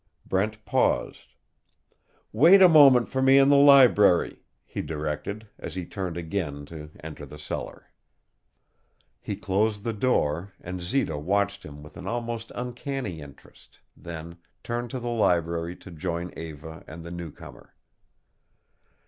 Brent 0.25 0.65
paused. 0.65 1.35
"Wait 2.33 2.59
a 2.59 2.67
moment 2.67 3.07
for 3.07 3.21
me 3.21 3.37
in 3.37 3.49
the 3.49 3.55
library," 3.55 4.39
he 4.65 4.81
directed, 4.81 5.47
as 5.59 5.75
he 5.75 5.85
turned 5.85 6.17
again 6.17 6.65
to 6.73 6.89
enter 7.03 7.23
the 7.23 7.37
cellar. 7.37 7.91
He 9.21 9.35
closed 9.35 9.83
the 9.83 9.93
door 9.93 10.53
and 10.59 10.81
Zita 10.81 11.19
watched 11.19 11.61
him 11.61 11.83
with 11.83 11.97
an 11.97 12.07
almost 12.07 12.51
uncanny 12.55 13.19
interest, 13.21 13.77
then 13.95 14.39
turned 14.63 14.89
to 14.89 14.99
the 14.99 15.07
library 15.07 15.75
to 15.75 15.91
join 15.91 16.33
Eva 16.35 16.83
and 16.87 17.03
the 17.03 17.11
new 17.11 17.31
comer. 17.31 17.75